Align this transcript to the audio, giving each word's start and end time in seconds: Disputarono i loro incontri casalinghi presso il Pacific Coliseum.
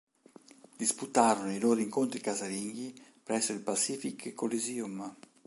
Disputarono 0.79 1.53
i 1.53 1.59
loro 1.59 1.79
incontri 1.79 2.19
casalinghi 2.19 2.99
presso 3.23 3.53
il 3.53 3.59
Pacific 3.61 4.33
Coliseum. 4.33 5.07